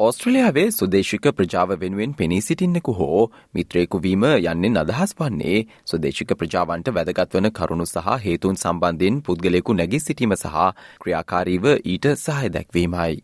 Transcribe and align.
ඔස්ට්‍රලියාවේ 0.00 0.70
සුදේශික 0.70 1.26
ප්‍රජාව 1.30 1.72
වෙනුවෙන් 1.74 2.12
පෙනී 2.12 2.40
සිටින්නෙකු 2.40 2.92
හෝ 2.92 3.24
මිත්‍රයෙකු 3.54 3.98
වීම 3.98 4.22
යන්නෙන් 4.26 4.80
අදහස් 4.82 5.12
වන්නේ 5.18 5.58
සුදේශික 5.86 6.32
ප්‍රජාවන්ට 6.34 6.88
වැදගත්වන 6.90 7.48
කරුණු 7.50 7.86
සහ 7.86 8.08
හේතුන් 8.22 8.56
සම්බන්ධයෙන් 8.56 9.18
පුද්ගලයෙකු 9.20 9.76
නැගී 9.76 10.00
සිටීම 10.00 10.32
සහ 10.36 10.56
ක්‍රියාකාරීව 11.02 11.68
ඊට 11.74 12.08
සහය 12.16 12.48
දැක්වීමයි. 12.50 13.20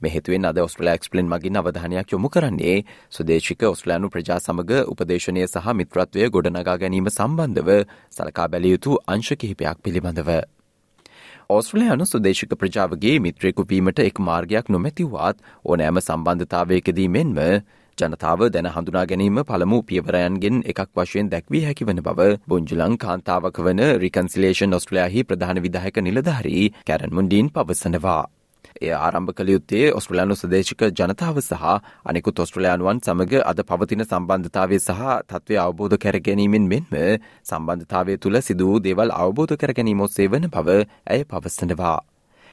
මෙහෙතුවෙන් 0.00 0.48
අද 0.50 0.58
ඔස්ට්‍රලයා 0.58 0.96
එක්ස්පලෙන් 0.96 1.28
මගින් 1.28 1.62
අවධානයක් 1.62 2.16
යොමු 2.16 2.28
කරන්නේ 2.30 2.80
සුදේශික 3.10 3.68
ඔස්ට්‍රලයානු 3.68 4.10
ප්‍රජා 4.10 4.40
සමග 4.40 4.82
උපදේශනය 4.88 5.46
සහ 5.46 5.72
මිත්‍රත්වය 5.74 6.30
ගොඩනගා 6.30 6.78
ගැනීම 6.78 7.14
සම්බන්ධව 7.14 7.80
සලකා 8.12 8.48
බැලියයුතු 8.48 9.00
අංශ 9.08 9.34
කිහිපයක් 9.36 9.78
පිළිබඳව. 9.82 10.30
ඔස්ට්‍රලයානු 11.50 12.04
සුදේශික 12.06 12.52
ප්‍රජාවගේ 12.56 13.16
මිත්‍රයෙකු 13.20 13.64
වීමට 13.66 13.98
එක් 14.00 14.20
මාර්ගයක් 14.20 14.68
නොමැතිවත් 14.68 15.42
ඕනෑම 15.64 16.00
සම්බන්ධතාවයකදී 16.00 17.08
මෙන්ම 17.10 17.40
ජනතාව 17.98 18.44
දැන 18.50 18.68
හඳුනා 18.68 19.04
ගැනීම 19.06 19.40
පළමු 19.42 19.80
පියවරයන්ගෙන් 19.84 20.62
එකක් 20.64 20.80
වශයෙන් 20.94 21.28
දැක්වී 21.28 21.64
හැකිවන 21.64 22.02
බව 22.02 22.30
බොංජුලං 22.46 22.96
කාන්තාවක 22.98 23.60
වන 23.60 23.84
රිකන්සිලේෂන් 23.98 24.78
ඔස්ට්‍රලයාහි 24.78 25.24
ප්‍රධාන 25.24 25.62
විදාහක 25.62 26.00
නිලධාරී 26.02 26.64
කැරන්මුන්ඩීන් 26.84 27.52
පවසනවා. 27.52 28.22
එය 28.80 28.92
ආරම්භ 28.96 29.32
කළ 29.32 29.52
යුත්තේ 29.54 29.84
ඔස්ට්‍රලයානු 29.92 30.34
සදේශික 30.34 30.86
ජනතාව 30.92 31.36
සහ 31.40 31.64
අනෙකුත් 32.04 32.40
ඔස්ට්‍රලයානුවන් 32.40 33.00
සමඟ 33.00 33.36
අද 33.42 33.62
පවතින 33.64 34.04
සම්බන්ධතාවය 34.04 34.78
සහ 34.78 35.04
තත්ත්වය 35.24 35.58
අවබෝධ 35.58 35.98
කැරගැනීමෙන් 35.98 36.66
මෙන්ම 36.66 36.96
සම්බන්ධතාවය 37.44 38.18
තුළ 38.18 38.40
සිදුවූ 38.42 38.80
දේවල් 38.80 39.14
අවබෝධ 39.14 39.54
කරගැනීමොත් 39.56 40.10
සේවන 40.10 40.50
බව 40.50 40.82
ඇය 41.06 41.22
පවස්සනවා. 41.24 42.00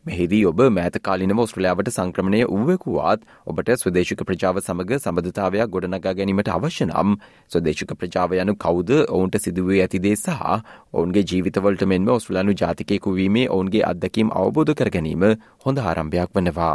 මෙහිදී 0.05 0.45
ඔබ 0.49 0.61
මෑතකාලිනව 0.75 1.39
ඔස්ට්‍රලයාාවට 1.41 1.89
සංක්‍රමණය 1.95 2.39
වූවකුවත් 2.51 3.25
ඔබට 3.51 3.67
ස්වදේශික 3.73 4.23
ප්‍රජාව 4.29 4.59
සමඟ 4.61 4.93
සබඳතාවයක් 4.95 5.69
ගොඩනගා 5.75 6.13
ගැනීමට 6.19 6.49
අවශ්‍ය 6.53 6.87
නම් 6.87 7.11
ස්වදේශික 7.51 7.93
ප්‍රජාව 7.99 8.33
යනු 8.37 8.55
කවුද 8.65 8.93
ඔවුන්ට 8.95 9.37
සිදුවේ 9.43 9.83
ඇතිදේ 9.85 10.15
සහ 10.15 10.49
ඔවුන්ගේ 10.93 11.25
ජීවිතවලට 11.31 11.85
මෙන්ම 11.93 12.09
ඔස්ට්‍රලයානු 12.15 12.57
ජාතිකයකු 12.63 13.15
වීමේ 13.19 13.45
ඔවුන්ගේ 13.57 13.85
අත්දැකීම් 13.91 14.33
අවබෝධ 14.41 14.73
කර 14.81 14.91
ගැනීම 14.97 15.27
හොඳ 15.65 15.85
ආරම්භයක් 15.85 16.33
වනවා. 16.33 16.73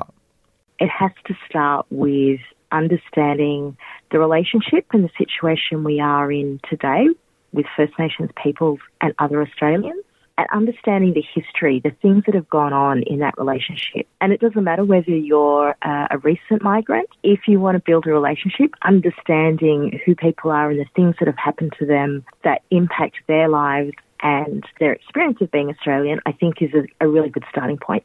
It 0.79 0.93
has 1.01 1.15
to 1.27 1.35
start 1.43 1.87
with 1.91 2.41
understanding 2.71 3.77
the 4.13 4.21
relationship 4.21 4.85
and 4.93 5.03
the 5.03 5.15
situation 5.19 5.83
we 5.85 5.99
are 6.15 6.31
in 6.33 6.59
today 6.71 7.05
with 7.53 7.67
First 7.77 7.99
Nations 7.99 8.31
peoples 8.45 8.79
and 9.01 9.15
other 9.19 9.43
Australians. 9.43 10.06
and 10.38 10.48
understanding 10.54 11.14
the 11.14 11.24
history, 11.34 11.80
the 11.84 11.92
things 12.02 12.24
that 12.26 12.36
have 12.36 12.50
gone 12.50 12.74
on 12.74 13.04
in 13.04 13.20
that 13.20 13.36
relationship. 13.38 14.08
And 14.22 14.32
it 14.32 14.40
doesn't 14.40 14.64
matter 14.64 14.84
whether 14.84 15.12
you're 15.12 15.76
uh, 15.82 16.08
a 16.10 16.18
recent 16.20 16.62
migrant, 16.62 17.10
if 17.24 17.42
you 17.48 17.60
want 17.60 17.76
to 17.76 17.84
build 17.86 18.08
a 18.08 18.12
relationship, 18.12 18.72
understanding 18.84 20.00
who 20.06 20.16
people 20.16 20.52
are 20.52 20.72
and 20.72 20.80
the 20.80 20.86
things 20.96 21.16
that 21.20 21.28
have 21.28 21.38
happened 21.38 21.74
to 21.80 21.86
them 21.86 22.24
that 22.44 22.62
impact 22.72 23.18
their 23.28 23.50
lives 23.50 23.92
and 24.24 24.64
their 24.80 24.94
experience 24.94 25.40
of 25.42 25.52
being 25.52 25.70
Australian, 25.70 26.20
I 26.26 26.32
think 26.32 26.62
is 26.62 26.74
a, 26.74 27.06
a 27.06 27.08
really 27.08 27.30
good 27.30 27.46
starting 27.52 27.78
point. 27.78 28.04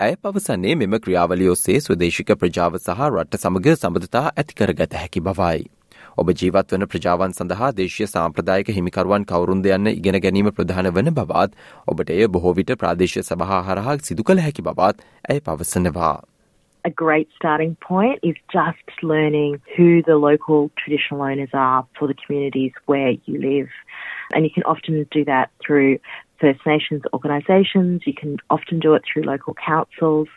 ඇය 0.00 0.14
පවසන්නේ 0.16 0.74
මෙම 0.80 0.94
ක්‍රියාවලිය 1.04 1.48
ඔස්සේ 1.54 1.74
ස්වදේශික 1.86 2.30
ප්‍රජාව 2.42 2.76
සහ 2.78 3.02
රට 3.08 3.36
සමග 3.40 3.74
සබඳතා 3.80 4.22
ඇතිකරගත 4.42 4.94
හැකි 5.00 5.20
බවයි. 5.26 5.60
ඔබ 6.17 6.29
ජීවත් 6.31 6.69
වන 6.73 6.87
ප්‍රජාවන් 6.91 7.33
සඳහා 7.35 7.69
දේශීය 7.77 8.05
සාම්ප්‍රදායක 8.09 8.69
හිමිකරුවන් 8.75 9.25
කවුරුන්ද 9.31 9.65
යන්න 9.77 9.89
ඉගෙන 9.91 10.17
ගැනීම 10.25 10.49
ප්‍රධාන 10.59 10.87
වන 10.97 11.11
බවත් 11.17 11.57
ඔබට 11.93 12.13
එය 12.15 12.27
බොහෝ 12.35 12.53
විට 12.59 12.71
ප්‍රාදේශීය 12.83 13.25
සභා 13.29 13.59
හරහා 13.69 13.95
සිදු 14.09 14.23
කළ 14.29 14.41
හැකි 14.45 14.63
බවත් 14.67 15.03
ඇය 15.33 15.41
පවසනවා. 15.47 16.15
A 16.85 16.91
great 17.01 17.27
starting 17.35 17.75
point 17.87 18.19
is 18.23 18.37
just 18.53 19.03
learning 19.03 19.59
who 19.75 19.89
the 20.09 20.17
local 20.23 20.69
traditional 20.81 21.25
owners 21.27 21.53
are 21.53 21.83
for 21.99 22.07
the 22.07 22.17
communities 22.21 22.71
where 22.85 23.11
you 23.25 23.41
live. 23.41 23.71
And 24.33 24.45
you 24.45 24.51
can 24.57 24.63
often 24.73 25.05
do 25.11 25.25
that 25.25 25.49
through 25.65 25.97
First 26.39 26.65
Nations 26.65 27.01
organisations, 27.11 28.03
you 28.05 28.13
can 28.13 28.37
often 28.49 28.79
do 28.79 28.93
it 28.93 29.03
through 29.03 29.23
local 29.23 29.55
councils. 29.55 30.27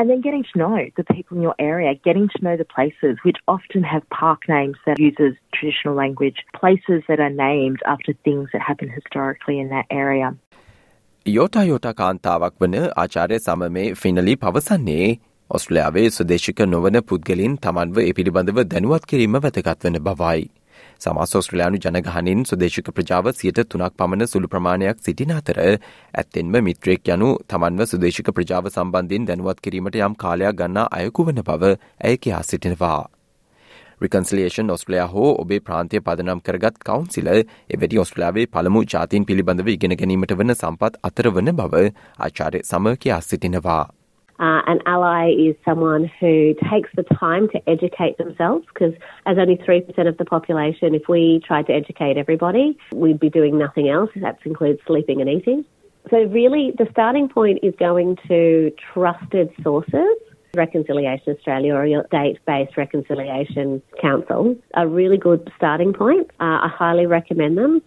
And 0.00 0.08
then 0.08 0.22
getting 0.22 0.44
to 0.50 0.58
know 0.58 0.76
the 0.96 1.04
people 1.04 1.36
in 1.36 1.42
your 1.42 1.54
area, 1.58 1.90
getting 1.94 2.28
to 2.34 2.38
know 2.42 2.56
the 2.56 2.64
places 2.64 3.18
which 3.22 3.36
often 3.46 3.82
have 3.84 4.04
park 4.08 4.46
names 4.48 4.78
that 4.86 4.98
uses 4.98 5.34
traditional 5.52 5.94
language, 5.94 6.38
places 6.58 7.02
that 7.08 7.20
are 7.20 7.34
named 7.40 7.82
after 7.84 8.14
things 8.24 8.48
that 8.54 8.62
happened 8.62 8.92
historically 8.92 9.58
in 9.60 9.68
that 9.74 9.92
area. 10.04 10.30
යෝටා 11.26 11.64
යෝටා 11.64 11.92
කාන්තාවක් 11.98 12.56
වන 12.64 12.76
ආචාර්ය 13.02 13.38
සමමේ 13.48 13.84
ෆිනලි 14.04 14.36
පවසන්නේ 14.44 15.10
ඔස්ට්‍රලයාාවේ 15.50 16.06
සුදේශික 16.18 16.64
නොවන 16.68 17.00
පුද්ගලින් 17.12 17.60
තමන්ව 17.66 18.02
එ 18.04 18.16
පිළිබඳව 18.20 18.64
දැනුවත් 18.72 19.10
කිරීම 19.12 19.38
වැතගත් 19.46 19.88
වන 19.88 20.02
බවයි. 20.08 20.48
සමස් 21.00 21.36
ඔස්ට්‍රලයානු 21.38 21.78
ජනගහනින් 21.78 22.40
සුදේශික 22.44 22.88
ප්‍රජාව 22.96 23.30
සියට 23.34 23.60
තුනක් 23.66 23.94
පමණ 23.96 24.30
සුළු 24.32 24.48
ප්‍රමාණයක් 24.48 24.98
සිටින 25.00 25.32
අතර 25.32 25.60
ඇත්තෙන්ම 25.60 26.58
මිත්‍රයෙක් 26.66 27.14
යනු 27.14 27.28
තමන්ව 27.48 27.86
සුදේශික 27.92 28.28
ප්‍රජාව 28.32 28.68
සම්බන්ධයෙන් 28.70 29.28
දැනුවත් 29.28 29.62
කිරීමට 29.64 29.96
යම් 30.00 30.18
කාලයක් 30.22 30.58
ගන්නා 30.58 30.90
අයකු 30.98 31.26
වන 31.26 31.40
බව 31.42 31.72
ඇය 32.00 32.18
කියා 32.18 32.42
සිටිනවා. 32.42 33.00
රිකන්සිලේෂන් 34.00 34.70
ඔස්ට්‍රලයා 34.70 35.06
හෝ 35.06 35.30
ඔබේ 35.36 35.60
ප්‍රාන්තය 35.60 36.00
පදනම් 36.00 36.40
කරගත් 36.40 36.76
කවන්සිල 36.84 37.30
එවැඩි 37.30 38.02
ඔස්ට්‍රලාවේ 38.02 38.46
පළමු 38.48 38.84
ජාතින් 38.86 39.26
පිළිබඳව 39.26 39.68
ඉගෙන 39.68 39.96
ගැනීමට 39.96 40.36
වන 40.38 40.54
සම්පත් 40.54 41.00
අතර 41.02 41.30
වන 41.30 41.54
බව 41.54 41.86
ආචාරය 42.18 42.62
සම 42.64 42.92
කියා 42.96 43.20
සිටිනවා. 43.22 43.82
Uh, 44.39 44.61
an 44.67 44.79
ally 44.85 45.31
is 45.31 45.55
someone 45.63 46.11
who 46.19 46.53
takes 46.69 46.89
the 46.97 47.03
time 47.03 47.47
to 47.49 47.69
educate 47.69 48.17
themselves 48.17 48.65
because, 48.73 48.93
as 49.25 49.37
only 49.37 49.55
3% 49.55 50.07
of 50.09 50.17
the 50.17 50.25
population, 50.25 50.93
if 50.93 51.07
we 51.07 51.41
tried 51.47 51.65
to 51.67 51.73
educate 51.73 52.17
everybody, 52.17 52.77
we'd 52.93 53.19
be 53.19 53.29
doing 53.29 53.57
nothing 53.57 53.87
else. 53.87 54.09
That 54.17 54.37
includes 54.43 54.81
sleeping 54.85 55.21
and 55.21 55.29
eating. 55.29 55.63
So, 56.09 56.17
really, 56.23 56.73
the 56.77 56.85
starting 56.91 57.29
point 57.29 57.59
is 57.63 57.73
going 57.79 58.17
to 58.27 58.73
trusted 58.93 59.51
sources. 59.63 60.17
Reconciliation 60.53 61.35
Australia 61.35 61.73
or 61.73 61.85
your 61.85 62.05
state 62.07 62.39
based 62.45 62.77
reconciliation 62.77 63.81
council 64.01 64.55
a 64.73 64.87
really 64.87 65.17
good 65.17 65.51
starting 65.57 65.91
point. 65.91 66.27
Uh, 66.39 66.59
I 66.63 66.69
highly 66.69 67.05
recommend 67.05 67.57
them. 67.57 67.81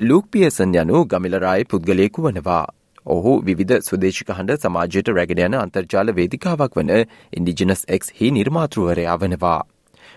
Luke 0.00 0.28
Pearson 0.32 0.72
යනු 0.72 1.04
ගමිලරායි 1.12 1.64
පුද්ගලයෙකු 1.64 2.22
වනවා. 2.22 2.64
ඔහු 3.05 3.41
විධ 3.41 3.75
සුදේශික 3.81 4.29
හඬ 4.29 4.61
සමාජයට 4.61 5.09
රැගෙන 5.09 5.43
යන 5.45 5.55
අන්තර්ජාල 5.55 6.15
වේදිකාවක් 6.15 6.75
වන 6.75 6.91
ඉන්ඩිජිනස් 7.33 7.85
එක් 7.89 8.03
හි 8.15 8.31
නිර්මාතෘවරයා 8.31 9.17
වනවා. 9.17 9.61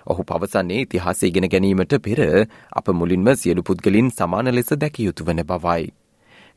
ඔහු 0.06 0.24
පවසන්නේ 0.24 0.82
ඉතිහාස 0.86 1.22
ඉගෙන 1.22 1.48
ගැනීමට 1.48 1.98
පෙර 2.00 2.20
අප 2.72 2.88
මුලින්ම 2.94 3.30
සියලු 3.36 3.62
පුද්ගලින් 3.62 4.10
සමාන 4.12 4.54
ලෙස 4.54 4.70
දැක 4.76 5.00
යුතු 5.00 5.24
වන 5.24 5.42
බවයි. 5.44 5.90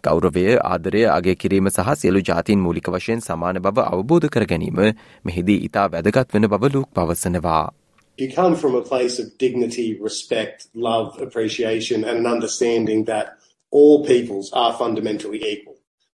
ගෞරවය 0.04 0.46
ආදරය 0.64 1.02
අගේ 1.08 1.36
කිරීම 1.36 1.70
සහ 1.70 1.96
සියලු 1.96 2.22
ජාතින් 2.22 2.60
මූලික 2.60 2.88
වශයෙන් 2.88 3.22
සමාන 3.22 3.62
බව 3.62 3.88
අවබෝධ 3.88 4.30
කර 4.30 4.46
ගැනීම 4.46 4.80
මෙහිදී 5.26 5.60
ඉතා 5.68 5.88
වැදගත් 5.92 6.34
වන 6.34 6.48
බව 6.48 6.74
ලූක් 6.76 6.90
පවසනවා. 6.94 7.66
You 8.18 8.30
come 8.30 8.56
from 8.56 8.76
a 8.76 8.82
place 8.84 9.18
of 9.18 9.28
dignity, 9.40 9.98
respect, 10.00 10.68
love, 10.76 11.22
appreciation, 11.22 12.04
and 12.04 12.18
an 12.20 12.28
understanding 12.28 13.06
that 13.06 13.28
all 13.74 14.06
peoples 14.06 14.52
are 14.54 14.74
fundamentally 14.74 15.40
equal. 15.44 15.79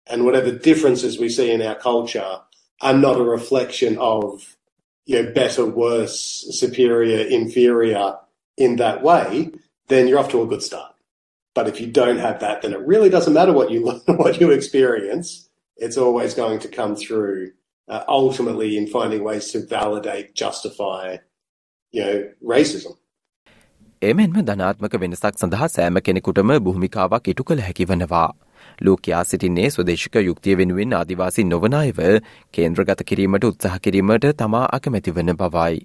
and 0.10 0.26
whatever 0.26 0.52
differences 0.52 1.20
we 1.20 1.30
see 1.30 1.52
in 1.52 1.62
our 1.62 1.76
culture 1.76 2.42
are 2.82 2.94
not 2.94 3.20
a 3.20 3.24
reflection 3.24 3.98
of 4.00 4.58
you 5.06 5.22
know 5.22 5.32
better, 5.32 5.66
worse, 5.66 6.46
superior, 6.52 7.20
inferior 7.26 8.18
in 8.58 8.78
that 8.78 9.04
way, 9.04 9.52
then 9.88 10.08
you're 10.08 10.20
off 10.20 10.30
to 10.32 10.42
a 10.42 10.48
good 10.48 10.64
start. 10.64 10.94
But 11.54 11.68
if 11.68 11.80
you 11.80 11.88
don't 11.88 12.18
have 12.18 12.40
that, 12.42 12.62
then 12.62 12.74
it 12.74 12.80
really 12.80 13.10
doesn't 13.10 13.34
matter 13.34 13.54
what 13.54 13.72
you 13.72 13.82
what 14.08 14.40
you 14.40 14.52
experience. 14.52 15.50
It's 15.78 15.98
always 15.98 16.34
going 16.34 16.60
to 16.60 16.68
come 16.68 16.96
through 16.96 17.52
uh, 17.88 18.04
ultimately 18.08 18.78
in 18.78 18.88
finding 18.88 19.24
ways 19.24 19.52
to 19.52 19.66
validate, 19.66 20.36
justify, 20.36 21.18
you 21.92 22.02
know, 22.04 22.30
racism. 22.56 22.94
එමෙන්ම 24.02 24.42
ධනාත්මක 24.48 24.96
වෙනසක් 25.02 25.38
සඳහා 25.42 25.68
සෑම 25.76 25.98
කෙනෙකුටම 26.08 26.50
භූමිකාවක් 26.66 27.30
ඉටු 27.34 27.44
කළ 27.44 27.62
හැකි 27.68 27.86
වනවා. 27.92 28.26
ලෝකයා 28.81 29.23
සිටින්නේ 29.27 29.71
ස්වදේශික 29.71 30.21
යුක්තිය 30.23 30.57
වෙනුවෙන් 30.57 30.93
ආදිවාසි 30.95 31.47
නොවනායව 31.47 32.03
කේන්ද්‍රගත 32.53 33.07
කිරීමට 33.07 33.47
උත්සාහ 33.47 33.81
කිරීමට 33.81 34.29
තමා 34.37 34.67
අකමැති 34.73 35.13
වන 35.13 35.35
බවයි. 35.37 35.81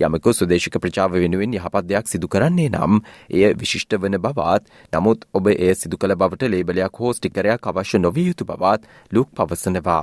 යමකු 0.00 0.32
සුදේශික 0.32 0.78
ප්‍රචාව 0.78 1.16
වෙනුවෙන් 1.16 1.54
යහපත් 1.54 1.84
දෙයක් 1.86 2.08
සිදු 2.08 2.28
කරන්නේ 2.28 2.70
නම් 2.70 3.00
එය 3.30 3.52
විශිෂ්ට 3.56 3.96
වන 3.96 4.18
බවත් 4.18 4.64
නමුත් 4.92 5.26
ඔබ 5.32 5.50
එය 5.50 5.74
සිදු 5.74 5.98
කළ 5.98 6.16
බවට 6.16 6.50
ලේබලයක් 6.50 6.96
හෝ 6.96 7.12
ස්ටිකරයක් 7.12 7.68
අවශ්‍ය 7.68 8.00
නොවිය 8.00 8.26
යුතු 8.30 8.44
බවත් 8.44 8.88
ලුක් 9.12 9.30
පවසනවා. 9.32 10.02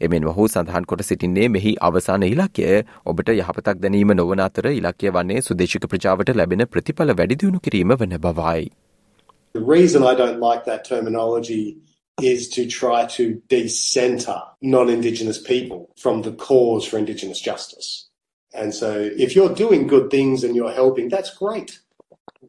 එමෙන් 0.00 0.24
ඔහු 0.26 0.48
සඳහන් 0.48 0.86
කොට 0.86 1.02
සිටින්නේ 1.02 1.48
මෙහි 1.48 1.74
අවසාන 1.80 2.24
ඉලක්කය 2.24 2.70
ඔබට 3.06 3.34
යහපතක් 3.34 3.76
දැනීම 3.78 4.14
නොවන 4.14 4.42
අතර 4.42 4.70
ඉලක්කය 4.72 5.12
වන්නේ 5.12 5.42
සුදේශික 5.42 5.86
ප්‍රජාවට 5.88 6.34
ලැබෙන 6.34 6.66
ප්‍රතිඵල 6.68 7.14
වැඩිදියුණු 7.14 7.60
කිරීම 7.60 7.96
වන 7.96 8.18
බවයි. 8.20 8.72
The 9.54 9.62
reason 9.62 10.02
I 10.02 10.16
don't 10.16 10.40
like 10.40 10.64
that 10.64 10.84
terminology 10.84 11.78
is 12.20 12.48
to 12.50 12.66
try 12.66 13.06
to 13.06 13.40
decenter 13.48 14.40
non-Indigenous 14.60 15.40
people 15.40 15.92
from 15.96 16.22
the 16.22 16.32
cause 16.32 16.84
for 16.84 16.98
Indigenous 16.98 17.40
justice. 17.40 18.08
And 18.52 18.74
so 18.74 19.10
if 19.16 19.36
you're 19.36 19.54
doing 19.54 19.86
good 19.86 20.10
things 20.10 20.42
and 20.42 20.56
you're 20.56 20.72
helping, 20.72 21.08
that's 21.08 21.36
great. 21.36 21.78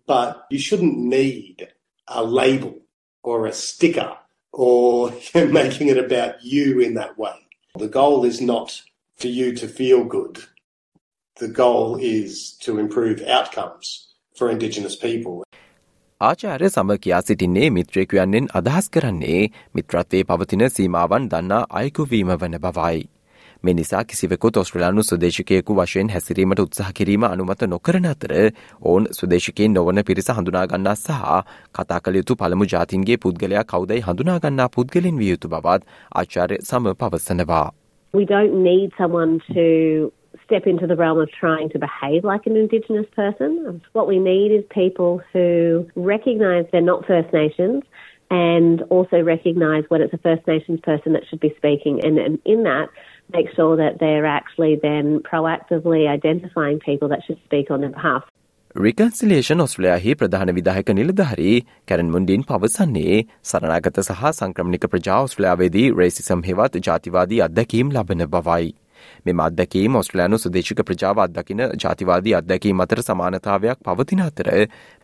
But 0.07 0.45
you 0.49 0.57
shouldn't 0.57 0.97
need 0.97 1.67
a 2.07 2.23
label 2.23 2.79
or 3.23 3.45
a 3.45 3.53
sticker 3.53 4.17
or 4.51 5.13
making 5.35 5.89
it 5.89 5.97
about 5.97 6.43
you 6.43 6.79
in 6.79 6.95
that 6.95 7.19
way. 7.19 7.35
The 7.77 7.87
goal 7.87 8.25
is 8.25 8.41
not 8.41 8.81
for 9.15 9.27
you 9.27 9.53
to 9.55 9.67
feel 9.67 10.05
good. 10.05 10.43
The 11.37 11.49
goal 11.49 11.97
is 11.97 12.53
to 12.61 12.79
improve 12.79 13.21
outcomes 13.21 14.13
for 14.35 14.49
Indigenous 14.49 14.95
people. 14.95 15.43
ආචාර්ය 16.21 16.67
සම 16.67 16.91
කියා 17.03 17.21
සිටින්නේ 17.21 17.69
මිත්‍රයෙකු 17.69 18.19
යන්නෙන් 18.21 18.45
අදහස් 18.53 18.85
කරන්නේ 18.89 19.41
මිත්‍රත්වයේ 19.75 20.23
පවතින 20.23 20.63
සීමාවන් 20.69 21.27
දන්නා 21.29 21.65
අයකුවීම 21.71 22.31
වන 22.33 22.55
බවයි. 22.59 23.01
මේ 23.63 23.73
නිසා 23.73 24.03
කිසිවෙකුත් 24.03 24.57
ඔස්ට්‍රලයානු 24.57 25.03
සුදේශකයෙකු 25.03 25.77
වශයෙන් 25.79 26.13
හැසිරීමට 26.15 26.63
උත්සාහ 26.65 26.93
කිරීම 26.93 27.23
අනුමත 27.23 27.67
නොකරන 27.67 28.09
අතර 28.13 28.33
ඔවුන් 28.81 29.11
සුදේශකයෙන් 29.11 29.73
නොවන 29.73 30.03
පිරිස 30.03 30.31
හඳුනාගන්නා 30.31 30.95
සහ 30.95 31.21
කතා 31.73 31.99
කළ 31.99 32.21
යුතු 32.21 32.35
පළමු 32.35 32.71
ජාතින්ගේ 32.73 33.17
පුද්ගලයා 33.17 33.65
කවුදයි 33.65 34.01
හඳුනාගන්නා 34.01 34.69
පුද්ගලින් 34.69 35.19
විය 35.19 35.31
යුතු 35.31 35.49
බවත් 35.49 35.83
ආචාර්ය 36.13 36.61
සම 36.61 36.93
පවසනවා. 36.95 37.67
We 38.13 38.23
don't 38.25 38.63
need 38.63 38.91
someone 38.97 39.39
to 39.49 39.65
step 40.45 40.67
into 40.67 40.87
the 40.87 40.95
realm 40.95 41.19
of 41.19 41.29
trying 41.31 41.69
to 41.69 41.79
behave 41.79 42.23
like 42.23 42.45
an 42.45 42.55
Indigenous 42.55 43.07
person. 43.15 43.81
What 43.93 44.07
we 44.07 44.19
need 44.19 44.51
is 44.51 44.63
people 44.69 45.21
who 45.33 45.89
recognise 45.95 46.65
they're 46.71 46.81
not 46.81 47.05
First 47.05 47.33
Nations 47.33 47.83
and 48.31 48.81
also 48.83 49.21
recognise 49.21 49.83
when 49.89 50.01
it's 50.01 50.13
a 50.13 50.17
First 50.17 50.47
Nations 50.47 50.79
person 50.81 51.13
that 51.13 51.23
should 51.27 51.39
be 51.39 51.53
speaking. 51.57 52.03
And, 52.03 52.17
and 52.17 52.39
in 52.45 52.63
that, 52.63 52.87
make 53.33 53.47
sure 53.55 53.75
that 53.77 53.99
they're 53.99 54.25
actually 54.25 54.79
then 54.81 55.19
proactively 55.19 56.07
identifying 56.07 56.79
people 56.79 57.09
that 57.09 57.21
should 57.25 57.39
speak 57.45 57.71
on 57.71 57.81
their 57.81 57.89
behalf. 57.91 58.23
රිකන්සිලේෂන් 58.75 59.61
ඔස්ට්‍රලයාහි 59.63 60.13
ප්‍රධාන 60.13 60.49
විදාහක 60.55 60.89
නිලධහරි 60.97 61.51
කැරන් 61.89 62.09
මුන්ඩින් 62.15 62.41
පවසන්නේ 62.49 63.19
සරණාගත 63.43 63.99
සහ 64.01 64.31
සංක්‍රමණික 64.39 64.87
ප්‍රජා 64.93 65.19
ඔස්ට්‍රලයාාවේදී 65.27 65.85
racism 65.99 66.41
හෙවත් 66.47 66.75
ජාතිවාදී 66.87 67.39
අත්දැකීම් 67.45 67.93
ලබන 67.95 68.25
බවයි. 68.33 68.67
මෙම 69.25 69.43
අත්දැකීම් 69.45 69.99
ඔස්ට්‍රලයානු 70.01 70.41
සුදේශික 70.43 70.83
ප්‍රජාව 70.89 71.23
අත්දකින 71.25 71.63
ජාතිවාදී 71.83 72.35
අත්දැකීම් 72.41 72.83
අතර 72.85 73.03
සමානතාවයක් 73.07 73.85
පවතින 73.85 74.25
අතර 74.27 74.51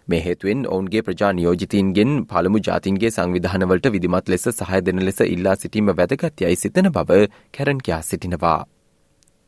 මේ 0.07 0.21
හේතුවෙන් 0.25 0.67
ඔවුන්ගේ 0.67 1.01
ප්‍රජා 1.01 1.31
නියෝජිතීන්ගෙන් 1.33 2.11
පළමු 2.25 2.61
ජාතින්ගේ 2.67 3.11
සංවිධානවලට 3.17 3.89
විදිමත් 3.95 4.29
ලෙස 4.29 4.45
සහය 4.51 4.83
දෙන 4.85 5.05
ලෙස 5.05 5.21
ඉල්ලා 5.27 5.55
සිටීම 5.55 5.95
වැදගත්යයි 5.97 6.55
සිතන 6.55 6.91
බව 6.91 7.25
කැරන් 7.57 7.81
කියා 7.87 8.01
සිටිනවා. 8.11 8.61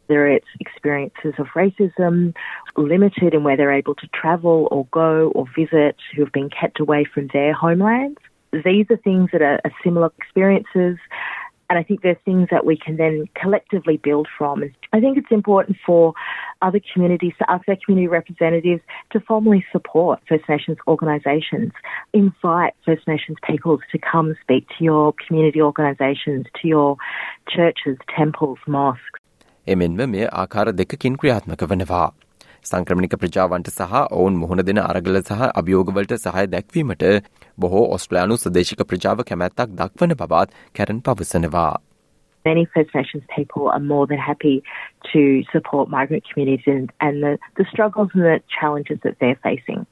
There 0.09 0.27
are 0.27 0.39
experiences 0.59 1.33
of 1.39 1.47
racism, 1.55 2.35
limited 2.77 3.33
in 3.33 3.43
where 3.43 3.55
they're 3.55 3.71
able 3.71 3.95
to 3.95 4.07
travel 4.07 4.67
or 4.69 4.85
go 4.91 5.31
or 5.33 5.45
visit, 5.55 5.95
who 6.13 6.21
have 6.23 6.31
been 6.31 6.49
kept 6.49 6.79
away 6.79 7.05
from 7.05 7.29
their 7.33 7.53
homelands. 7.53 8.19
These 8.53 8.85
are 8.91 8.97
things 8.97 9.29
that 9.31 9.41
are, 9.41 9.59
are 9.63 9.71
similar 9.83 10.11
experiences. 10.17 10.97
And 11.72 11.78
I 11.78 11.82
think 11.82 12.00
there's 12.00 12.16
things 12.24 12.48
that 12.50 12.64
we 12.64 12.78
can 12.78 12.96
then 12.96 13.26
collectively 13.34 13.98
build 13.98 14.26
from. 14.38 14.64
I 14.94 15.00
think 15.00 15.18
it's 15.18 15.30
important 15.30 15.76
for 15.84 16.14
other 16.62 16.80
communities, 16.92 17.34
to 17.38 17.50
ask 17.50 17.66
their 17.66 17.76
community 17.84 18.08
representatives 18.08 18.80
to 19.12 19.20
formally 19.20 19.64
support 19.70 20.20
First 20.28 20.48
Nations 20.48 20.78
organisations. 20.88 21.72
Invite 22.14 22.72
First 22.86 23.06
Nations 23.06 23.36
peoples 23.46 23.80
to 23.92 23.98
come 23.98 24.34
speak 24.40 24.66
to 24.78 24.84
your 24.84 25.12
community 25.26 25.60
organisations, 25.60 26.46
to 26.62 26.68
your 26.68 26.96
churches, 27.48 27.98
temples, 28.16 28.58
mosques. 28.66 29.20
එමෙන්ම 29.68 30.06
මෙය 30.08 30.24
ආකාර 30.32 30.70
දෙකකින් 30.70 31.16
ක්‍රියාත්මක 31.16 31.64
වනවා. 31.64 32.14
සංක්‍රමණික 32.63 33.15
ප්‍රජාවන්ට 33.21 33.69
සහ 33.69 33.95
ඔවුන් 34.17 34.35
මුහුණ 34.41 34.65
දෙන 34.67 34.79
අරගල 34.81 35.17
සහ 35.21 35.47
අභියෝගවලට 35.61 36.13
සහය 36.17 36.43
දැක්වීමට 36.51 37.03
බොහෝ 37.57 37.85
ඔස්ට්‍රලයානු 37.95 38.37
සදේශික 38.43 38.83
ප්‍රජාව 38.91 39.23
කැමැත්තක් 39.29 39.73
දක්වන 39.79 40.15
බවත් 40.21 40.61
කැරන් 40.79 41.01
පවසනවා. 41.07 41.73
Many 42.45 42.65
First 42.65 42.93
Nations 42.93 43.23
people 43.35 43.69
are 43.69 43.79
more 43.79 44.05
than 44.07 44.19
happy 44.19 44.55
to 45.13 45.43
support 45.51 45.89
migrant 45.89 46.23
communities 46.29 46.65
and, 46.67 46.91
and 46.99 47.23
the, 47.23 47.37
the 47.57 47.65
struggles 47.71 48.09
and 48.13 48.23
the 48.23 48.39
challenges 48.59 48.99
that 49.03 49.15
they're 49.19 49.39
facing. 49.43 49.85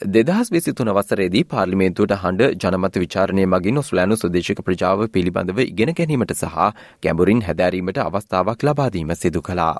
දෙදහස් 0.00 0.50
විසි 0.50 0.72
තුන 0.72 0.88
වසරේදී 0.88 1.42
පාර්ලිමේන්තුවට 1.44 2.12
හඬ 2.14 2.52
ජනමත 2.56 2.96
විචාරණය 2.96 3.46
මගින් 3.46 3.80
ඔස්ලෑනු 3.82 4.16
සුදේශක 4.16 4.60
ප්‍රජාව 4.62 5.00
පිළිබඳව 5.08 5.58
ඉගෙන 5.62 5.90
ගැනීමට 5.92 6.34
සහ 6.34 6.68
ගැඹුරින් 7.02 7.42
හැදෑරීමට 7.42 7.98
අවස්ථාවක් 7.98 8.62
ලබාදීම 8.62 9.10
සිදු 9.16 9.42
කලා. 9.42 9.74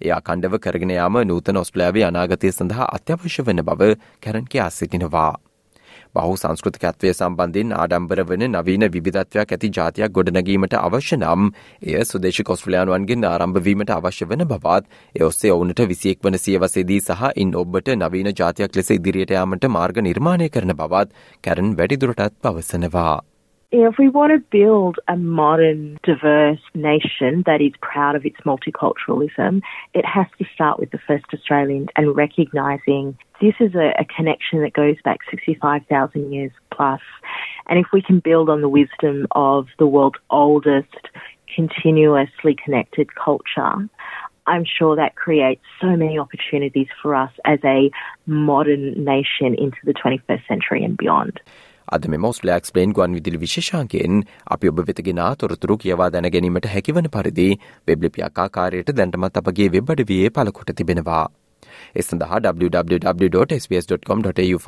එයා 0.00 0.20
කණ්ඩව 0.20 0.60
කරගෙන 0.60 0.92
යාම 0.92 1.18
නූතන 1.24 1.58
ඔස්ට්‍රලයාාවේ 1.58 2.04
අනාගතය 2.04 2.52
සඳහා 2.52 2.88
අත්‍යවශ්‍ය 2.92 3.42
වන 3.42 3.64
බව 3.64 3.90
කැරන් 4.22 4.46
කියා 4.46 4.70
සිටිනවා. 4.70 5.34
බහු 6.16 6.36
සංස්කෘතිකත්වය 6.36 7.12
සම්බන්ධින් 7.12 7.74
ආඩම්බර 7.74 8.22
වන 8.24 8.46
නවීන 8.48 8.86
විධත්වයක් 8.96 9.52
ඇති 9.52 9.72
ජාතියක් 9.72 10.16
ගොඩනැගීමට 10.16 10.76
අවශ්‍ය 10.78 11.18
නම් 11.18 11.46
එය 11.84 12.02
සුදේශ 12.06 12.42
කොස්ට්‍රලයාන්වන්ගෙන් 12.42 13.26
ආරම්භවීමට 13.26 13.94
අවශ්‍ය 13.96 14.26
වන 14.26 14.46
බවත් 14.46 14.84
එ 15.14 15.24
ඔස්සේ 15.24 15.52
ඔවුනට 15.52 15.86
විසියෙක් 15.86 16.20
වන 16.22 16.40
සියවසේදී 16.40 17.00
සහ 17.02 17.32
ඉන් 17.36 17.54
ඔබට 17.56 17.94
නවීන 17.96 18.32
ජාතියක් 18.34 18.76
ලෙස 18.76 18.92
ඉදිරියට 18.92 19.36
යාමට 19.36 19.70
මාර්ග 19.70 20.02
නිර්මාණය 20.02 20.50
කරන 20.50 20.76
බවත් 20.76 21.24
කැරන් 21.44 21.72
වැඩිදුරටත් 21.78 22.38
පවසනවා. 22.42 23.16
If 23.72 23.98
we 23.98 24.08
want 24.08 24.32
to 24.32 24.38
build 24.38 24.98
a 25.08 25.16
modern, 25.16 25.98
diverse 26.04 26.60
nation 26.74 27.42
that 27.46 27.60
is 27.60 27.72
proud 27.80 28.14
of 28.14 28.24
its 28.24 28.36
multiculturalism, 28.46 29.60
it 29.92 30.04
has 30.04 30.26
to 30.38 30.44
start 30.54 30.78
with 30.78 30.92
the 30.92 31.00
first 31.04 31.24
Australians 31.34 31.88
and 31.96 32.14
recognising 32.14 33.18
this 33.40 33.54
is 33.60 33.74
a, 33.74 33.92
a, 33.98 34.04
connection 34.04 34.62
that 34.62 34.72
goes 34.72 34.96
back 35.04 35.18
65,000 35.30 36.32
years 36.32 36.52
plus. 36.72 37.00
And 37.68 37.78
if 37.78 37.86
we 37.92 38.00
can 38.00 38.20
build 38.20 38.48
on 38.48 38.62
the 38.62 38.68
wisdom 38.68 39.26
of 39.32 39.66
the 39.78 39.86
world's 39.86 40.18
oldest, 40.30 40.94
continuously 41.54 42.56
connected 42.64 43.14
culture, 43.14 43.88
I'm 44.46 44.64
sure 44.64 44.96
that 44.96 45.16
creates 45.16 45.62
so 45.80 45.88
many 45.96 46.18
opportunities 46.18 46.88
for 47.02 47.14
us 47.14 47.32
as 47.44 47.58
a 47.64 47.90
modern 48.26 49.04
nation 49.04 49.54
into 49.54 49.78
the 49.84 49.92
21st 49.92 50.46
century 50.46 50.84
and 50.84 50.96
beyond. 50.96 51.40
අද 51.88 52.08
මෙ 52.08 52.18
මෝස්ලෑක්ස් 52.18 52.74
plane 52.74 52.92
ගුවන් 52.92 53.16
විදිලි 53.18 53.38
විශේෂාන්කෙන් 53.38 54.20
අපි 54.48 54.68
ඔබ 54.68 54.78
වෙතගෙන 54.88 55.22
තොරතුරු 55.38 55.78
කියවා 55.78 56.10
දැන 56.10 56.28
ගැනීමට 56.28 56.70
හැකිවන 56.74 57.08
පරිදි 57.08 57.48
වෙබ්ලිපියක් 57.88 58.44
ආකාරයට 58.44 58.94
දැන්ටමත් 59.00 59.42
අපගේ 59.42 59.68
වෙබ්බඩ 59.72 60.06
වයේ 60.10 60.30
පලකොට 60.30 60.70
තිබෙනවා. 60.76 61.24
එ 61.94 62.02
සඳහා 62.02 62.38
www.sbs.com.tu/ 62.60 64.58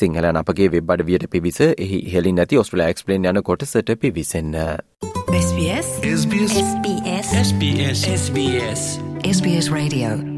සිංහලන 0.00 0.40
අපගේ 0.42 0.68
වෙබ්බඩ 0.68 1.04
වියට 1.10 1.28
පිවිස 1.30 1.60
එහි 1.66 2.00
හෙලි 2.14 2.32
නැති 2.32 2.62
ඔස්ට්‍රලෑක්ස් 2.62 3.02
ප්ලේන් 3.04 3.28
යන 3.32 3.42
කොටසට 3.42 3.94
පිවිසන්න. 4.00 4.56
SBS 5.34 5.88
SBS 6.14 6.56
SBS 6.62 7.28
SBS 7.42 8.00
SBS 8.14 8.82
SBS 9.36 9.66
Radio 9.72 10.37